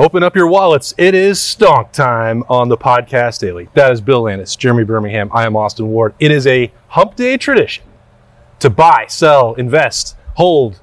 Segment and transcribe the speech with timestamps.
[0.00, 0.94] Open up your wallets.
[0.96, 3.68] It is stonk time on the podcast daily.
[3.74, 5.28] That is Bill Landis, Jeremy Birmingham.
[5.30, 6.14] I am Austin Ward.
[6.18, 7.84] It is a hump day tradition
[8.60, 10.80] to buy, sell, invest, hold,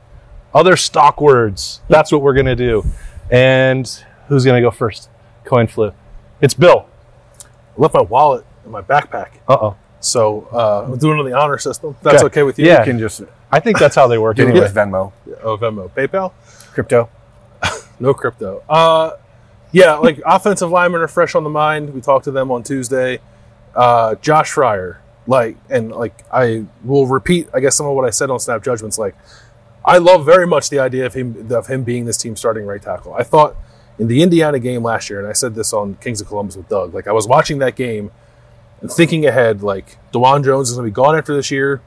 [0.54, 1.82] other stock words.
[1.90, 2.86] That's what we're going to do.
[3.32, 3.88] And
[4.28, 5.10] who's going to go first?
[5.46, 5.96] Coin flip.
[6.40, 6.86] It's Bill.
[7.42, 7.48] I
[7.82, 9.30] left my wallet in my backpack.
[9.48, 9.78] Uh oh.
[10.00, 11.96] So uh, I'm doing it on the honor system.
[12.04, 12.44] That's Okay.
[12.44, 12.68] with you?
[12.68, 12.82] Yeah.
[12.82, 14.38] You can just I think that's how they work.
[14.40, 14.60] anyway.
[14.60, 15.12] with Venmo,
[15.42, 16.34] Oh, Venmo, PayPal,
[16.72, 17.10] crypto.
[18.00, 18.64] No crypto.
[18.70, 19.12] Uh,
[19.72, 21.94] yeah, like offensive linemen are fresh on the mind.
[21.94, 23.20] We talked to them on Tuesday.
[23.76, 24.98] Uh, Josh Fryar,
[25.28, 28.64] like, and like I will repeat, I guess some of what I said on Snap
[28.64, 28.98] Judgments.
[28.98, 29.16] Like,
[29.86, 32.82] I love very much the idea of him of him being this team starting right
[32.82, 33.14] tackle.
[33.14, 33.56] I thought
[34.00, 36.70] in the Indiana game last year, and I said this on Kings of Columbus with
[36.70, 36.94] Doug.
[36.94, 38.12] Like, I was watching that game
[38.82, 39.62] and thinking ahead.
[39.62, 41.82] Like, Dawand Jones is going to be gone after this year.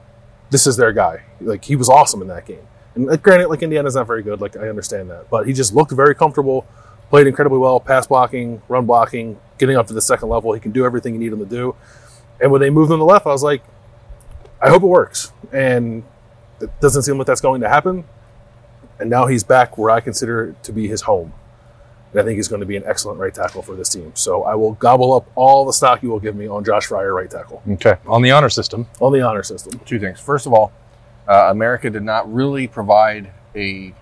[0.49, 1.23] This is their guy.
[1.39, 2.67] Like, he was awesome in that game.
[2.95, 4.41] And like, granted, like Indiana's not very good.
[4.41, 6.65] Like, I understand that, but he just looked very comfortable.
[7.09, 10.53] Played incredibly well, pass blocking, run blocking, getting up to the second level.
[10.53, 11.75] He can do everything you need him to do.
[12.39, 13.61] And when they moved him to the left, I was like,
[14.61, 15.31] I hope it works.
[15.51, 16.03] And
[16.61, 18.05] it doesn't seem like that's going to happen.
[18.99, 21.33] And now he's back where I consider it to be his home.
[22.11, 24.11] And I think he's going to be an excellent right tackle for this team.
[24.15, 27.13] So I will gobble up all the stock you will give me on Josh Fryar,
[27.15, 27.95] right tackle, Okay.
[28.05, 28.87] On the honor system.
[28.99, 29.79] on the honor system.
[29.85, 30.19] Two things.
[30.19, 30.71] First of all,
[31.27, 33.93] uh, America did not really provide a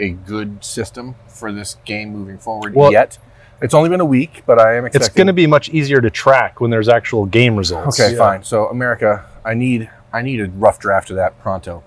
[0.00, 3.18] a good system for this game moving forward Well- yet.
[3.60, 5.06] It's only been a week, but I am expecting.
[5.06, 7.98] It's going to be much easier to track when there's actual game results.
[8.00, 8.18] Okay, Yeah.
[8.18, 8.44] fine.
[8.44, 11.82] So America, I need I need a rough draft of that pronto.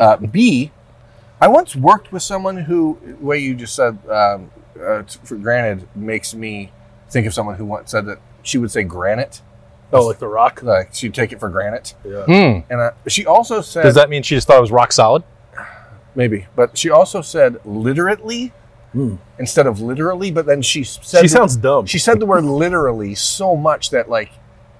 [0.00, 0.72] Uh, B,
[1.40, 4.50] I once worked with someone who, the way you just said, um,
[4.84, 6.70] uh, for granted, makes me
[7.08, 9.40] think of someone who once said that she would say granite,
[9.94, 10.62] Oh, like the Rock.
[10.62, 11.92] like she'd take it for granted.
[12.04, 12.24] Yeah.
[12.24, 12.60] Hmm.
[12.70, 15.22] And uh, she also said Does that mean she just thought it was rock solid?
[16.14, 18.52] maybe, but she also said literally
[18.92, 19.16] Hmm.
[19.38, 20.30] instead of literally.
[20.30, 21.86] But then she said She the- sounds dumb.
[21.86, 24.30] She said the word literally so much that like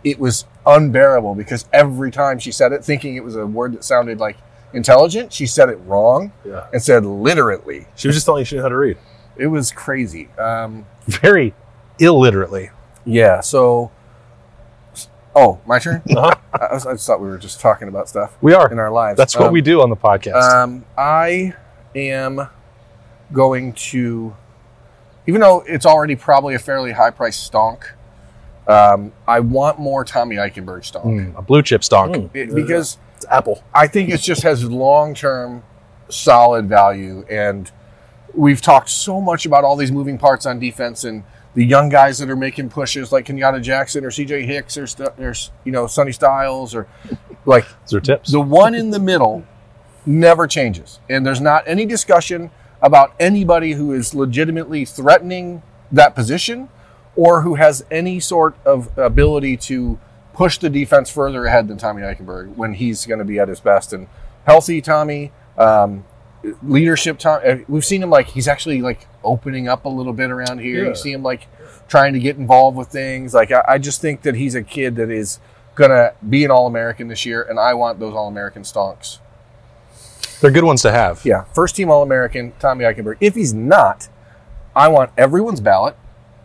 [0.04, 3.84] it was unbearable because every time she said it, thinking it was a word that
[3.84, 4.36] sounded like
[4.74, 6.66] intelligent, she said it wrong yeah.
[6.72, 7.86] and said literally.
[7.96, 8.98] She was just telling you she knew how to read.
[9.36, 10.28] It was crazy.
[10.38, 11.54] Um, Very
[11.98, 12.70] illiterately.
[13.06, 13.40] yeah.
[13.40, 13.90] So,
[15.34, 16.02] oh, my turn.
[16.16, 16.34] Uh-huh.
[16.52, 18.70] I, was, I just thought we were just talking about stuff We are.
[18.70, 19.16] in our lives.
[19.16, 20.34] That's what Um, we do on the podcast.
[20.40, 21.54] Um, I
[21.94, 22.48] am
[23.32, 24.36] going to,
[25.26, 27.84] even though it's already probably a fairly high price stonk,
[28.68, 32.14] um, I want more Tommy Eichenberg stonk Hmm, a blue chip stonk.
[32.14, 32.30] Mm.
[32.36, 33.62] It- because It's Apple.
[33.74, 35.62] I think it just has long term
[36.08, 37.24] solid value.
[37.30, 37.70] And
[38.34, 42.18] we've talked so much about all these moving parts on defense and the young guys
[42.18, 45.86] that are making pushes like Kenyatta Jackson or CJ Hicks or, st- or you know,
[45.86, 46.86] Sonny Styles or
[47.44, 48.32] like Those are tips.
[48.32, 49.44] the one in the middle
[50.06, 50.98] never changes.
[51.08, 56.68] And there's not any discussion about anybody who is legitimately threatening that position
[57.14, 59.98] or who has any sort of ability to
[60.32, 63.60] push the defense further ahead than Tommy Eichenberg when he's going to be at his
[63.60, 63.92] best.
[63.92, 64.08] And
[64.46, 66.04] healthy Tommy, um,
[66.62, 70.58] leadership Tom, we've seen him like he's actually like opening up a little bit around
[70.60, 70.82] here.
[70.82, 70.88] Yeah.
[70.90, 71.46] You see him like
[71.88, 73.34] trying to get involved with things.
[73.34, 75.38] Like I, I just think that he's a kid that is
[75.74, 79.18] gonna be an All American this year, and I want those All American stonks.
[80.40, 81.24] They're good ones to have.
[81.24, 83.16] Yeah, first team All American, Tommy Eichenberg.
[83.20, 84.08] If he's not,
[84.74, 85.94] I want everyone's ballot,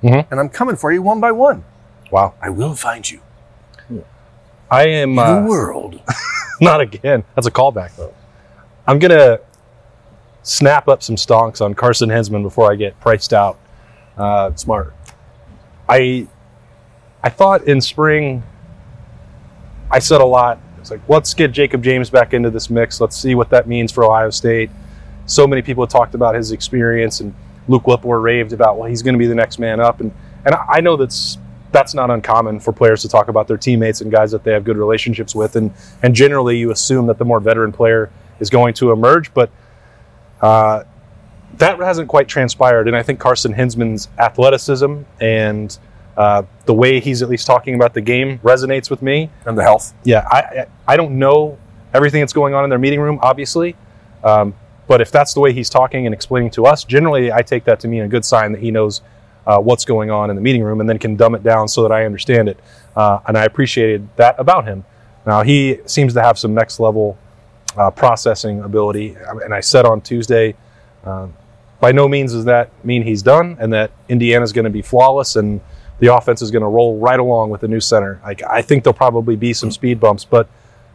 [0.03, 0.27] Mhm.
[0.29, 1.63] and I'm coming for you one by one.
[2.11, 2.35] Wow.
[2.41, 3.21] I will find you.
[4.69, 6.01] I am uh, world.
[6.61, 7.23] not again.
[7.35, 8.13] That's a callback though.
[8.85, 9.39] I'm gonna
[10.47, 13.59] snap up some stonks on Carson Hinsman before I get priced out.
[14.17, 14.93] Uh, Smart.
[15.89, 16.27] I
[17.23, 18.43] I thought in spring
[19.91, 20.59] I said a lot.
[20.79, 22.99] It's like let's get Jakob James back into this mix.
[22.99, 24.69] Let's see what that means for Ohio State.
[25.25, 27.33] So many people talked about his experience, and
[27.67, 30.13] Luke Wypler raved about well he's going to be the next man up, and
[30.45, 31.37] and I I know that's
[31.73, 34.63] that's not uncommon for players to talk about their teammates and guys that they have
[34.63, 38.09] good relationships with, and and generally you assume that the more veteran player
[38.39, 39.49] is going to emerge, but.
[40.41, 40.83] Uh,
[41.57, 45.77] that hasn't quite transpired, and I think Carson Hinsman's athleticism and
[46.15, 49.29] uh, the way he's at least talking about the game resonates with me.
[49.45, 49.93] And the health.
[50.03, 51.57] Yeah, I I I don't know
[51.93, 53.75] everything that's going on in their meeting room, obviously,
[54.23, 54.53] um,
[54.87, 57.79] but if that's the way he's talking and explaining to us, generally I take that
[57.81, 59.01] to mean a good sign that he knows
[59.45, 61.81] uh, what's going on in the meeting room and then can dumb it down so
[61.83, 62.59] that I understand it.
[62.95, 64.85] Uh, and I appreciated that about him.
[65.25, 67.17] Now he seems to have some next level
[67.77, 70.55] uh, processing ability, and I said on Tuesday.
[71.03, 71.27] Uh,
[71.79, 75.35] by no means does that mean he's done and that Indiana's going to be flawless
[75.35, 75.61] and
[75.99, 78.19] the offense is going to roll right along with the new center.
[78.23, 80.47] Like I think there'll probably be some speed bumps, but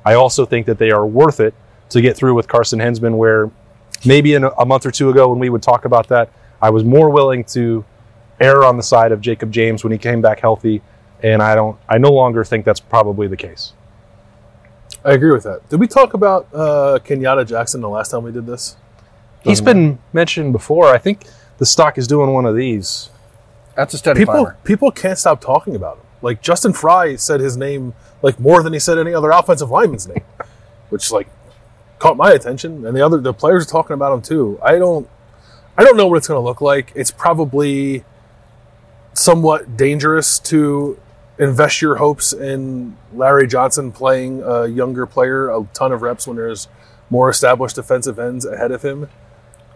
[0.05, 1.55] I also think that they are worth it
[1.90, 3.17] to get through with Carson Hinsman.
[3.17, 3.50] Where
[4.05, 6.31] maybe in a, a month or two ago when we would talk about that,
[6.61, 7.84] I was more willing to
[8.40, 10.82] err on the side of Jakob James when he came back healthy,
[11.23, 11.79] and I don't.
[11.88, 13.73] I no longer think that's probably the case.
[15.05, 15.69] I agree with that.
[15.69, 18.77] Did we talk about uh, Kenyatta Jackson the last time we did this?
[19.43, 20.87] He's Doesn't been mentioned before.
[20.87, 21.25] I think
[21.59, 23.11] the stock is doing one of these.
[23.75, 24.57] That's a steady People climber.
[24.65, 26.05] people can't stop talking about him.
[26.21, 30.07] Like Justin Frye said his name like more than he said any other offensive lineman's
[30.07, 30.23] name,
[30.91, 31.29] which like
[31.99, 32.87] caught my attention.
[32.87, 34.61] And the other the players are talking about him too.
[34.63, 35.09] I don't
[35.77, 36.93] I don't know what it's going to look like.
[36.95, 38.05] It's probably
[39.15, 40.99] somewhat dangerous to
[41.38, 46.37] invest your hopes in Larry Johnson playing a younger player a ton of reps when
[46.37, 46.69] there's
[47.11, 49.08] more established defensive ends ahead of him.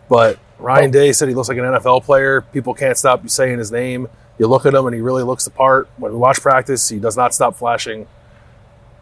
[0.09, 2.43] But Ryan Day said he looks like an NFL player.
[2.43, 4.09] People can't stop saying his name.
[4.39, 5.89] You look at him and he really looks the part.
[5.97, 8.07] When we watch practice, he does not stop flashing.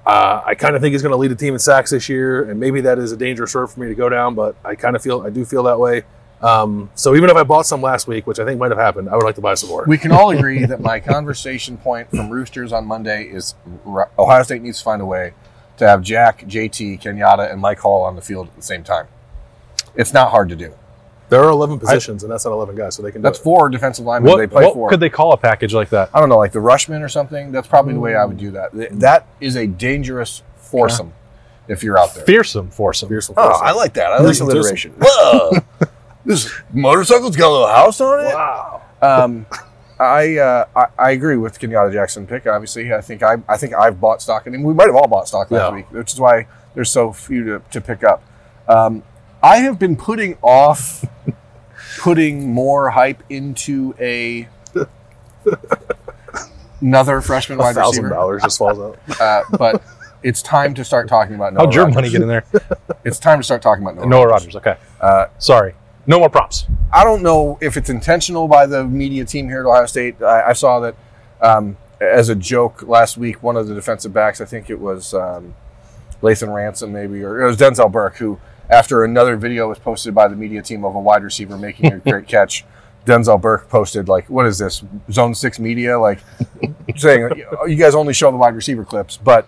[0.06, 2.48] Uh, I kind of think he's going to lead the team in sacks this year,
[2.48, 4.34] and maybe that is a dangerous road for me to go down.
[4.34, 6.02] But I kind of feel I do feel that way.
[6.42, 9.08] Um, so even if I bought some last week, which I think might have happened,
[9.08, 9.84] I would like to buy some more.
[9.86, 13.54] We can all agree that my conversation point from Roosters on Monday is
[14.18, 15.32] Ohio State needs to find a way
[15.78, 19.06] to have Jack, JT, Kenyatta, and Mike Hall on the field at the same time.
[19.94, 20.74] It's not hard to do.
[21.30, 23.42] There are 11 positions, and that's not 11 guys, so they can do That's it.
[23.42, 24.90] four defensive linemen What, they play what for.
[24.90, 26.10] could they call a package like that?
[26.12, 27.50] I don't know, like the Rushman or something.
[27.50, 28.70] That's probably the way I would do that.
[29.00, 31.14] That is a dangerous foursome
[31.66, 32.24] if you're out there.
[32.26, 33.08] Fearsome foursome.
[33.08, 33.58] Fearsome Oh.
[33.62, 34.12] I like that.
[34.12, 34.94] I like Fearsome alliteration.
[35.00, 35.52] Whoa,
[36.24, 38.34] this motorcycle's got a little house on it.
[38.34, 38.82] Wow.
[39.02, 39.46] Um,
[39.98, 42.46] I, uh, I I agree with Kenyatta Jackson pick.
[42.46, 44.62] Obviously, I think I I think I've bought stock him.
[44.62, 45.74] We might have all bought stock last Yeah.
[45.76, 48.22] week, which is why there's so few to, to pick up.
[48.66, 49.02] Um,
[49.42, 51.04] I have been putting off
[51.98, 54.48] putting more hype into a
[56.80, 58.98] another freshman wide Thousand dollars just falls out.
[59.20, 59.82] uh, but
[60.22, 61.94] it's time to start talking about Noah How'd your Rogers.
[61.94, 62.44] money get in there?
[63.04, 64.56] It's time to start talking about Noah, Noah Rogers.
[64.56, 64.76] Okay.
[65.00, 65.74] Uh, Sorry.
[66.06, 66.66] No more props.
[66.92, 70.22] I don't know if it's intentional by the media team here at Ohio State.
[70.22, 70.94] I, I saw that
[71.40, 73.42] um, as a joke last week.
[73.42, 75.54] One of the defensive backs, I think it was um,
[76.22, 80.28] Lathan Ransom, maybe, or it was Denzel Burke, who after another video was posted by
[80.28, 82.64] the media team of a wide receiver making a great catch,
[83.06, 86.20] Denzel Burke posted like, "What is this Zone Six Media?" Like
[86.96, 87.30] saying,
[87.66, 89.46] "You guys only show the wide receiver clips," but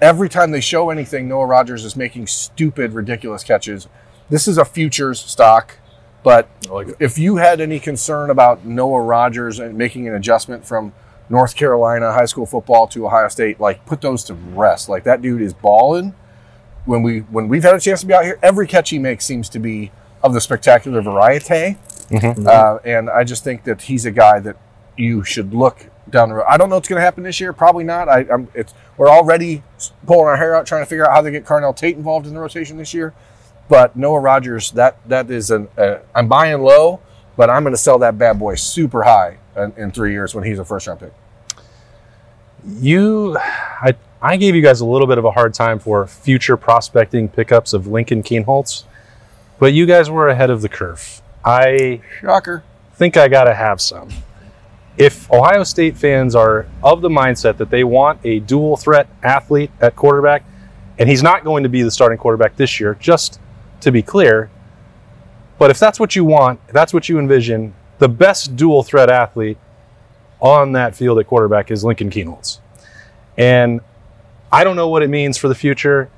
[0.00, 3.88] every time they show anything, Noah Rogers is making stupid, ridiculous catches.
[4.30, 5.76] This is a futures stock,
[6.22, 10.92] but like if you had any concern about Noah Rogers and making an adjustment from
[11.28, 14.88] North Carolina high school football to Ohio State, like put those to rest.
[14.88, 16.14] Like that dude is balling.
[16.84, 19.24] When we when we've had a chance to be out here, every catch he makes
[19.24, 19.90] seems to be
[20.22, 21.76] of the spectacular variety.
[22.46, 24.56] Uh, and I just think that he's a guy that
[24.96, 26.44] you should look down the road.
[26.48, 27.52] I don't know what's going to happen this year.
[27.52, 28.08] Probably not.
[28.08, 28.48] I, I'm.
[28.54, 29.62] It's we're already
[30.06, 32.34] pulling our hair out trying to figure out how to get Carnell Tate involved in
[32.34, 33.14] the rotation this year.
[33.68, 35.68] But Noah Rogers, that that is an.
[35.76, 37.00] Uh, I'm buying low,
[37.36, 40.44] but I'm going to sell that bad boy super high in, in three years when
[40.44, 41.12] he's a first round pick.
[42.66, 46.56] You, I, I gave you guys a little bit of a hard time for future
[46.56, 48.84] prospecting pickups of Lincoln Kienholz,
[49.58, 51.20] but you guys were ahead of the curve.
[51.44, 52.64] I Shocker.
[52.94, 54.08] think I got to have some.
[54.96, 59.70] If Ohio State fans are of the mindset that they want a dual threat athlete
[59.80, 60.44] at quarterback,
[60.98, 63.40] and he's not going to be the starting quarterback this year, just
[63.84, 64.50] to be clear,
[65.58, 69.08] but if that's what you want, if that's what you envision, the best dual threat
[69.08, 69.56] athlete
[70.40, 72.58] on that field at quarterback is Lincoln Kienholz.
[73.38, 73.80] And
[74.52, 76.10] I don't know what it means for the future,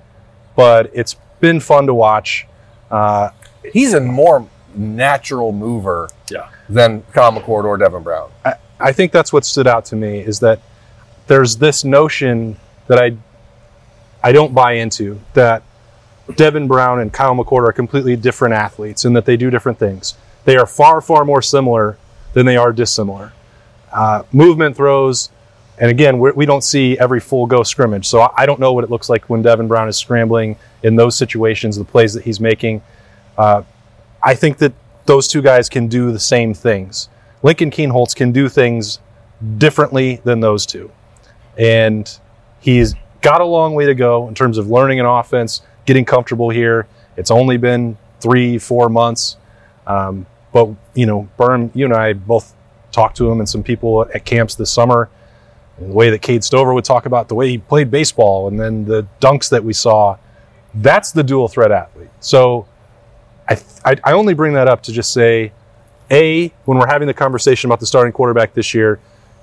[0.56, 2.46] but it's been fun to watch.
[2.90, 3.30] Uh,
[3.73, 6.49] He's a more natural mover Yeah.
[6.68, 8.30] than Kyle McCord or Devin Brown.
[8.44, 10.61] I, I think that's what stood out to me is that
[11.26, 12.56] there's this notion
[12.87, 13.16] that I
[14.23, 15.62] I don't buy into that
[16.35, 20.14] Devin Brown and Kyle McCord are completely different athletes in that they do different things.
[20.45, 21.99] They are far far more similar
[22.33, 23.33] than they are dissimilar.
[23.92, 25.30] Uh, movement throws,
[25.78, 28.85] and again we're, we don't see every full go scrimmage, so I, don't know what
[28.85, 32.40] it looks like when Devin Brown is scrambling in those situations, the plays that he's
[32.40, 32.83] making.
[33.38, 33.62] Uh,
[34.23, 34.73] I think that
[35.06, 37.09] those two guys can do the same things.
[37.42, 38.99] Lincoln Kienholz can do things
[39.59, 40.90] differently than those two.
[41.56, 42.11] And
[42.61, 46.50] he's got a long way to go in terms of learning an offense, getting comfortable
[46.50, 46.87] here.
[47.16, 49.37] It's only been three, four months.
[49.87, 52.55] Um, but, you know, Berm, you and I both
[52.93, 55.09] talked to him and some people at camps this summer.
[55.78, 58.59] And the way that Cade Stover would talk about the way he played baseball and
[58.59, 60.16] then the dunks that we saw,
[60.75, 62.09] that's the dual threat athlete.
[62.21, 62.66] So
[63.49, 65.52] I, I, I only bring that up to just say,
[66.11, 68.99] A, when we're having the conversation about the starting quarterback this year,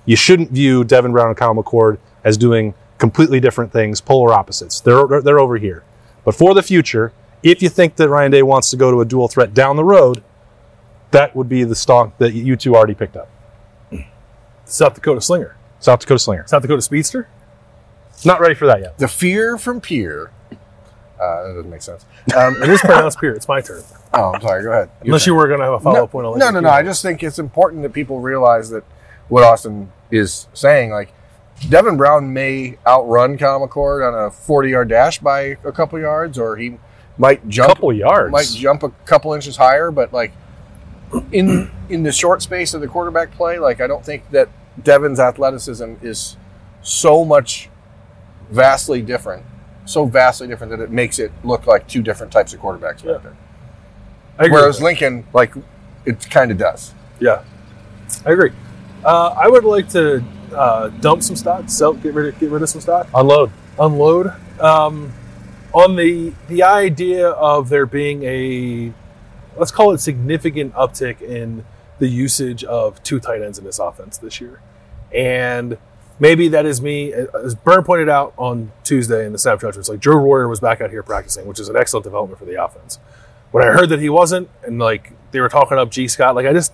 [0.06, 4.80] you shouldn't view Devin Brown and Kyle McCord as doing completely different things, polar opposites.
[4.82, 5.84] They're, they're, they're over here.
[6.26, 7.12] But for the future,
[7.42, 9.84] if you think that Ryan Day wants to go to a dual threat down the
[9.84, 10.24] road,
[11.12, 13.30] that would be the stock that you two already picked up.
[14.66, 16.48] South Dakota Slinger, South Dakota Slinger.
[16.48, 17.28] South Dakota Speedster.
[18.26, 18.98] Not ready for that yet.
[18.98, 20.32] The fear from Pier.
[21.20, 22.06] Uh, that doesn't make sense.
[22.36, 23.34] Um, It is pronounced Pier.
[23.34, 23.84] It's my turn.
[24.14, 24.64] oh, I'm sorry.
[24.64, 24.90] Go ahead.
[25.02, 25.34] Your Unless turn.
[25.34, 26.46] you were going to have a follow no, up point on that.
[26.46, 26.70] no, no, no.
[26.70, 28.84] I just think it's important that people realize that
[29.28, 31.14] what Austin is saying, like
[31.70, 36.38] Devin Brown may outrun Kyle McCord on a 40 yard dash by a couple yards,
[36.38, 36.78] or he
[37.18, 38.32] might jump couple yards.
[38.32, 40.34] might jump a couple inches higher, but like
[41.32, 44.50] in in the short space of the quarterback play, like I don't think that
[44.82, 46.36] Devin's athleticism is
[46.82, 47.70] so much
[48.50, 49.46] vastly different,
[49.86, 53.14] so vastly different that it makes it look like two different types of quarterbacks Yeah.
[53.14, 53.38] back there.
[54.40, 55.54] I agree Whereas Lincoln, like
[56.06, 56.94] it kind of does.
[57.20, 57.44] yeah,
[58.26, 58.52] I agree.
[59.06, 62.62] Uh, I would like to uh, dump some stock, sell, get rid of, get rid
[62.62, 63.08] of some stock.
[63.14, 63.52] Unload.
[63.80, 65.14] unload um,
[65.74, 68.94] on the the idea of there being a
[69.58, 71.66] let's call it significant uptick in
[72.00, 74.62] the usage of two tight ends in this offense this year
[75.14, 75.78] and
[76.20, 80.00] maybe that is me as Byrne pointed out on Tuesday in the Snapchat it's like
[80.00, 83.00] Joe Royer was back out here practicing which is an excellent development for the offense
[83.52, 86.46] when I heard that he wasn't and like they were talking up Gee Scott like
[86.46, 86.74] I just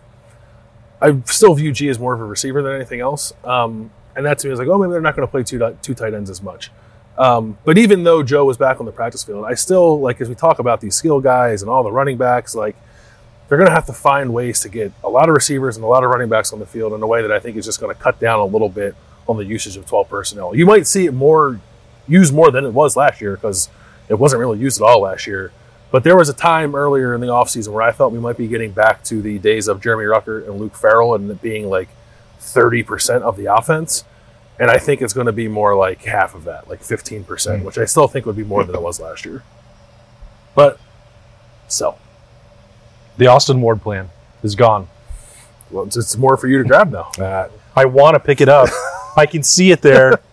[1.01, 4.39] I still view Gee as more of a receiver than anything else um, and that
[4.39, 6.29] to me is like oh maybe they're not going to play two two tight ends
[6.29, 6.71] as much
[7.19, 10.29] um, but even though Joe was back on the practice field, I still like as
[10.29, 12.77] we talk about these skill guys and all the running backs, like
[13.49, 15.87] they're going to have to find ways to get a lot of receivers and a
[15.87, 17.81] lot of running backs on the field in a way that I think is just
[17.81, 18.95] going to cut down a little bit
[19.27, 20.55] on the usage of 12 personnel.
[20.55, 21.59] You might see it more
[22.07, 23.69] used more than it was last year because
[24.07, 25.51] it wasn't really used at all last year.
[25.91, 28.47] But there was a time earlier in the offseason where I felt we might be
[28.47, 31.89] getting back to the days of Jeremy Ruckert and Luke Farrell and it being like
[32.39, 34.03] 30% of the offense.
[34.59, 37.77] And I think it's going to be more like half of that, like 15%, which
[37.77, 39.43] I still think would be more than it was last year.
[40.53, 40.79] But
[41.67, 41.97] sell.
[43.17, 44.09] The Austin Ward plan
[44.43, 44.89] is gone.
[45.71, 47.11] Well, it's, it's more for you to grab now.
[47.19, 48.67] Uh, I want to pick it up.
[49.15, 50.19] I can see it there.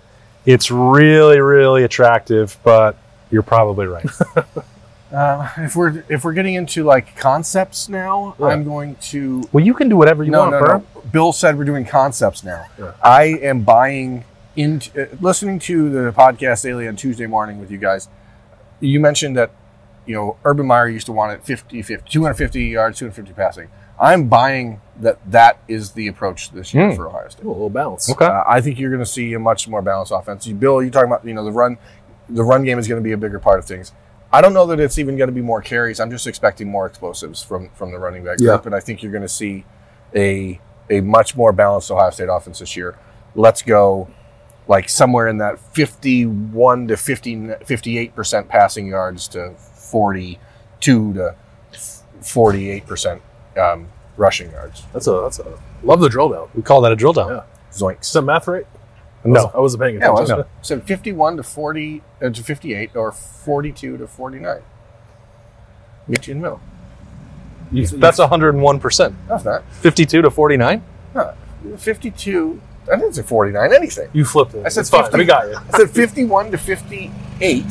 [0.46, 2.96] It's really, really attractive, but
[3.32, 4.06] you're probably right.
[5.12, 8.46] Uh, if we're if we're getting into like concepts now, Yeah.
[8.46, 10.82] I'm going to Well, you can do whatever you no, want, no, Bert.
[10.94, 11.00] no.
[11.12, 12.66] Bill said we're doing concepts now.
[12.78, 12.92] Yeah.
[13.02, 14.24] I am buying
[14.56, 18.08] into uh, listening to the podcast daily on Tuesday morning with you guys.
[18.80, 19.50] You mentioned that
[20.06, 23.68] you know Urban Meyer used to want it 50, 50 250 yards, 250 passing.
[23.98, 26.96] I'm buying that that is the approach this year Hmm.
[26.96, 27.44] for Ohio State.
[27.44, 28.10] Ooh, a little balance.
[28.10, 28.26] Okay.
[28.26, 30.46] Uh, I think you're going to see a much more balanced offense.
[30.46, 31.78] You- Bill, you're talking about you know the run,
[32.28, 33.92] the run game is going to be a bigger part of things.
[34.32, 36.00] I don't know that it's even going to be more carries.
[36.00, 38.50] I'm just expecting more explosives from from the running back Yeah.
[38.52, 39.64] group, and I think you're going to see
[40.14, 42.98] a a much more balanced Ohio State offense this year.
[43.34, 44.08] Let's go
[44.68, 51.34] like somewhere in that 51 to 50, 58 percent passing yards to 42 to
[52.20, 53.22] 48 percent
[53.56, 54.82] um, rushing yards.
[54.92, 56.48] That's a that's a love the drill down.
[56.54, 57.30] We call that a drill down.
[57.30, 57.42] Yeah.
[57.72, 58.02] Zoinks.
[58.06, 58.66] Is that math right?
[59.24, 59.32] I No.
[59.34, 60.36] wasn't- I wasn't paying Yeah, it attention.
[60.38, 60.46] was.
[60.62, 64.58] So 51 to 40 uh, to 58 or 42 to 49.
[66.10, 66.60] Get you in the middle.
[67.72, 69.14] You- That's 101%.
[69.28, 69.64] That's not.
[69.80, 70.82] 52 to 49?
[71.14, 71.32] No,
[71.76, 72.60] 52.
[72.92, 74.08] I didn't say 49 anything.
[74.12, 74.64] you flipped it.
[74.64, 75.10] I said It's fine.
[75.12, 75.56] We got you.
[75.56, 77.64] I said 51 to 58.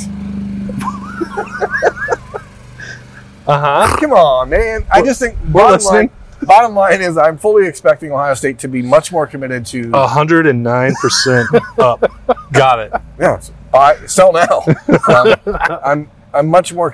[3.48, 3.98] Uh huh.
[4.00, 4.86] Come on, man.
[4.92, 5.94] I just think we're listening.
[5.94, 6.10] line,
[6.46, 9.92] bottom line is I'm fully expecting Ohio State to be much more committed to.
[9.92, 12.04] 109% up.
[12.52, 12.94] Got it.
[13.20, 14.64] yeah, buy, sell now.
[15.08, 15.36] um,
[15.84, 16.94] I'm I'm much more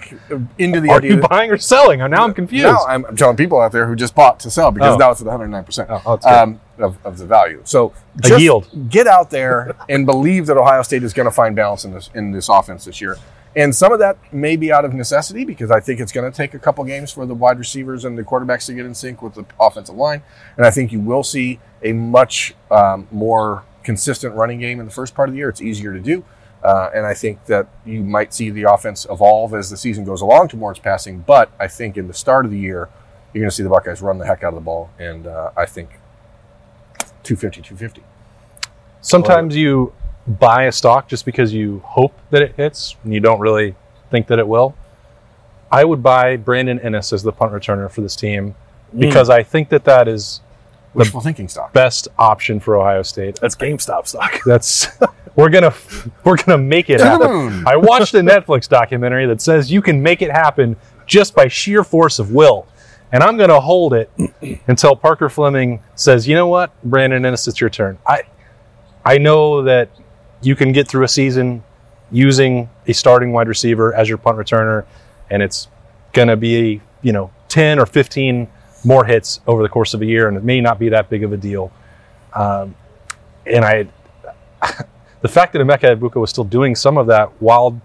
[0.60, 1.16] into the Are idea.
[1.16, 1.98] you buying or selling?
[2.00, 2.66] Now I'm confused.
[2.66, 4.98] Now I'm, I'm telling people out there who just bought to sell because Oh.
[4.98, 5.90] now it's at 109 percent.
[5.90, 7.62] Oh, oh, um, of, of the value.
[7.64, 8.90] So A just yield.
[8.90, 12.10] get out there and believe that Ohio State is going to find balance in this
[12.14, 13.18] in this offense this year.
[13.56, 16.36] And some of that may be out of necessity because I think it's going to
[16.36, 19.22] take a couple games for the wide receivers and the quarterbacks to get in sync
[19.22, 20.24] with the offensive line.
[20.56, 24.92] And I think you will see a much um, more consistent running game in the
[24.92, 25.50] first part of the year.
[25.50, 26.24] It's easier to do.
[26.64, 30.22] Uh, and I think that you might see the offense evolve as the season goes
[30.22, 31.20] along towards passing.
[31.20, 32.88] But I think in the start of the year,
[33.34, 34.92] you're going to see the Buckeyes run the heck out of the ball.
[35.00, 35.90] And uh, I think
[37.24, 38.04] 250, 250.
[39.02, 39.94] Sometimes you
[40.28, 43.76] buy a stock just because you hope that it hits and you don't really
[44.10, 44.76] think that it will.
[45.72, 48.56] I would buy Brandon Inniss as the punt returner for this team
[48.92, 49.00] hmm.
[49.00, 50.42] because I think that that is
[50.94, 51.72] Wishful thinking stock.
[51.72, 53.40] best option for Ohio State.
[53.40, 54.42] That's GameStop stock.
[54.46, 54.88] That's
[55.36, 55.74] we're gonna
[56.26, 57.66] we're gonna make it To happen.
[57.66, 60.76] I watched a Netflix documentary that says you can make it happen
[61.06, 62.68] just by sheer force of will.
[63.14, 64.12] And I'm gonna hold it
[64.68, 67.98] until Parker Fleming says, you know what, Brandon Inniss, it's your turn.
[68.06, 68.24] I
[69.06, 69.90] I know that
[70.42, 71.64] you can get through a season
[72.12, 74.86] using a starting wide receiver as your punt returner,
[75.30, 75.68] and it's
[76.14, 78.48] gonna be, you know, 10 or 15
[78.84, 81.24] more hits over the course of a year, and it may not be that big
[81.24, 81.72] of a deal.
[82.34, 82.76] Um,
[83.46, 83.88] and I,
[85.22, 87.80] the fact that Emeka Egbuka was still doing some of that while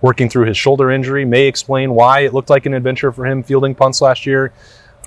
[0.00, 3.42] working through his shoulder injury may explain why it looked like an adventure for him
[3.42, 4.52] fielding punts last year.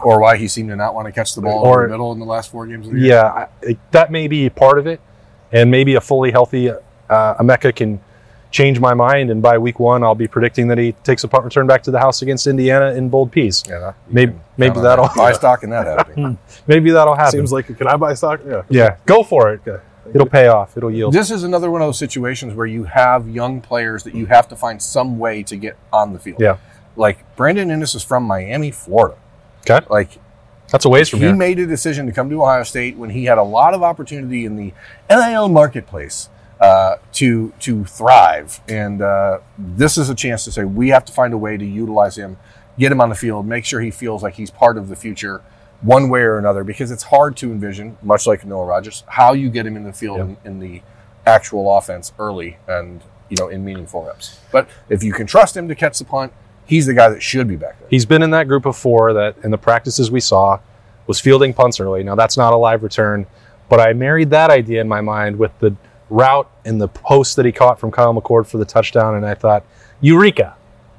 [0.01, 2.11] Or why he seemed to not want to catch the ball Or- in the middle
[2.11, 3.09] in the last four games of the year.
[3.09, 4.99] Yeah, I, that may be part of it,
[5.51, 6.71] and maybe a fully healthy
[7.09, 7.99] uh, Emeka can
[8.51, 9.29] change my mind.
[9.29, 11.91] And by week one, I'll be predicting that he takes a punt return back to
[11.91, 13.63] the house against Indiana in bold peas.
[13.67, 15.15] Yeah, that- Maybe- maybe that'll- that.
[15.15, 16.37] buy stock in that happening.
[16.65, 17.31] Maybe that'll happen.
[17.33, 18.41] Seems like can I buy stock?
[18.47, 18.61] Yeah.
[18.69, 19.61] yeah, go for it.
[20.13, 20.77] It'll pay off.
[20.77, 21.13] It'll yield.
[21.13, 24.47] this is another one of those situations where you have young players that you have
[24.47, 26.39] to find some way to get on the field.
[26.39, 26.55] Yeah.
[26.95, 29.17] Like Brandon Inniss is from Miami, Florida.
[29.69, 30.11] Okay, Like
[30.71, 31.35] that's a ways from he here.
[31.35, 34.45] made a decision to come to Ohio State when he had a lot of opportunity
[34.45, 34.73] in the
[35.09, 40.89] NIL marketplace uh, to to thrive, and uh, this is a chance to say we
[40.89, 42.37] have to find a way to utilize him,
[42.79, 45.41] get him on the field, make sure he feels like he's part of the future,
[45.81, 49.49] one way or another, because it's hard to envision, much like Noah Rogers, how you
[49.49, 50.23] get him in the field Yeah.
[50.23, 50.81] in, in the
[51.25, 54.39] actual offense early and you know in meaningful reps.
[54.51, 56.31] But if you can trust him to catch the punt,
[56.65, 57.87] he's the guy that should be back there.
[57.89, 60.59] He's been in that group of four that, in the practices we saw,
[61.05, 62.03] was fielding punts early.
[62.03, 63.27] Now that's not a live return,
[63.69, 65.75] but I married that idea in my mind with the
[66.09, 69.33] route and the post that he caught from Kyle McCord for the touchdown, and I
[69.33, 69.65] thought,
[70.01, 70.55] Eureka!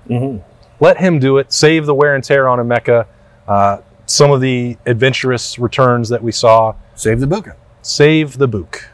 [0.09, 0.43] Mm-hmm.
[0.81, 1.53] Let him do it.
[1.53, 3.07] Save the wear and tear on Emeka.
[3.47, 6.75] Uh, some of the adventurous returns that we saw.
[6.95, 8.89] Save the Buka Save the book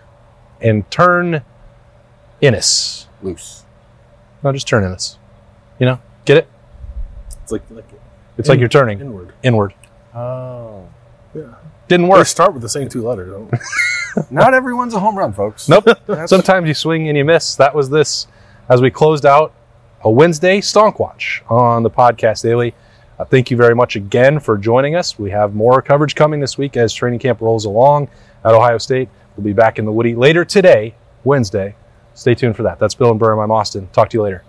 [0.61, 1.43] and turn
[2.43, 3.07] Inniss.
[3.23, 3.65] loose.
[4.43, 5.17] No, just turn Inniss.
[5.79, 6.49] You know, get it?
[7.43, 7.85] It's like like
[8.39, 9.33] It's like you're turning inward.
[9.43, 9.75] inward.
[10.15, 10.89] Oh.
[11.35, 11.43] Yeah.
[11.89, 12.27] Didn't They work.
[12.27, 13.31] start with the same two letters.
[13.31, 15.69] Don't Not everyone's a home run, folks.
[15.69, 15.85] Nope.
[16.07, 17.57] That's- Sometimes you swing and you miss.
[17.57, 18.27] That was this
[18.69, 19.53] as we closed out
[20.03, 22.75] a Wednesday Stonk Watch on the podcast daily.
[23.19, 25.19] Uh, thank you very much again for joining us.
[25.19, 28.09] We have more coverage coming this week as training camp rolls along
[28.45, 29.09] at Ohio State.
[29.37, 31.75] We'll be back in the Woody later today, Wednesday.
[32.15, 32.79] Stay tuned for that.
[32.79, 33.39] That's Bill and Burr.
[33.41, 33.89] I'm Austin.
[33.93, 34.43] Talk to you later.